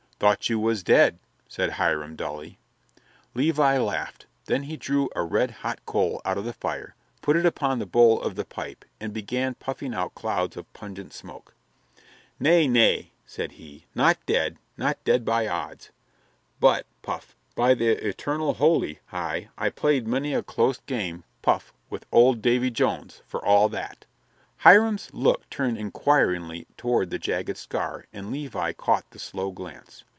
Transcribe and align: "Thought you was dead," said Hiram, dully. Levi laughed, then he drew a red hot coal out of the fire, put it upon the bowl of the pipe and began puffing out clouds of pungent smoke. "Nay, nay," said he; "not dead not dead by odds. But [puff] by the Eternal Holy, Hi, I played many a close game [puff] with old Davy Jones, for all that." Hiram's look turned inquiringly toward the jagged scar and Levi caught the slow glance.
"Thought 0.21 0.49
you 0.51 0.59
was 0.59 0.83
dead," 0.83 1.17
said 1.47 1.71
Hiram, 1.79 2.15
dully. 2.15 2.59
Levi 3.33 3.79
laughed, 3.79 4.27
then 4.45 4.61
he 4.61 4.77
drew 4.77 5.09
a 5.15 5.23
red 5.23 5.49
hot 5.49 5.83
coal 5.87 6.21
out 6.23 6.37
of 6.37 6.45
the 6.45 6.53
fire, 6.53 6.93
put 7.23 7.35
it 7.35 7.43
upon 7.43 7.79
the 7.79 7.87
bowl 7.87 8.21
of 8.21 8.35
the 8.35 8.45
pipe 8.45 8.85
and 8.99 9.13
began 9.15 9.55
puffing 9.55 9.95
out 9.95 10.13
clouds 10.13 10.55
of 10.55 10.71
pungent 10.73 11.11
smoke. 11.13 11.55
"Nay, 12.39 12.67
nay," 12.67 13.13
said 13.25 13.53
he; 13.53 13.87
"not 13.95 14.23
dead 14.27 14.59
not 14.77 15.03
dead 15.03 15.25
by 15.25 15.47
odds. 15.47 15.89
But 16.59 16.85
[puff] 17.01 17.35
by 17.55 17.73
the 17.73 17.89
Eternal 18.07 18.53
Holy, 18.53 18.99
Hi, 19.07 19.49
I 19.57 19.71
played 19.71 20.07
many 20.07 20.35
a 20.35 20.43
close 20.43 20.77
game 20.85 21.23
[puff] 21.41 21.73
with 21.89 22.05
old 22.11 22.43
Davy 22.43 22.69
Jones, 22.69 23.23
for 23.25 23.43
all 23.43 23.69
that." 23.69 24.05
Hiram's 24.57 25.09
look 25.13 25.49
turned 25.49 25.79
inquiringly 25.79 26.67
toward 26.77 27.09
the 27.09 27.17
jagged 27.17 27.57
scar 27.57 28.05
and 28.13 28.31
Levi 28.31 28.73
caught 28.73 29.09
the 29.09 29.17
slow 29.17 29.49
glance. 29.49 30.03